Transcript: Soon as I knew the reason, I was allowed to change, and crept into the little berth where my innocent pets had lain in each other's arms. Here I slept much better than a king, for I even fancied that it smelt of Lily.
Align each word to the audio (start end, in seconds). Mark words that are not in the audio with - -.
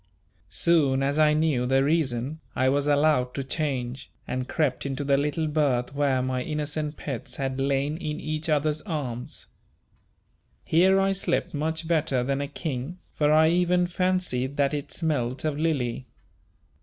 Soon 0.49 1.03
as 1.03 1.19
I 1.19 1.35
knew 1.35 1.67
the 1.67 1.83
reason, 1.83 2.39
I 2.55 2.69
was 2.69 2.87
allowed 2.87 3.35
to 3.35 3.43
change, 3.43 4.09
and 4.27 4.47
crept 4.49 4.83
into 4.83 5.03
the 5.03 5.15
little 5.15 5.45
berth 5.47 5.93
where 5.93 6.23
my 6.23 6.41
innocent 6.41 6.97
pets 6.97 7.35
had 7.35 7.61
lain 7.61 7.97
in 7.97 8.19
each 8.19 8.49
other's 8.49 8.81
arms. 8.81 9.45
Here 10.65 10.99
I 10.99 11.11
slept 11.11 11.53
much 11.53 11.87
better 11.87 12.23
than 12.23 12.41
a 12.41 12.47
king, 12.47 12.97
for 13.13 13.31
I 13.31 13.49
even 13.49 13.85
fancied 13.85 14.57
that 14.57 14.73
it 14.73 14.91
smelt 14.91 15.45
of 15.45 15.59
Lily. 15.59 16.07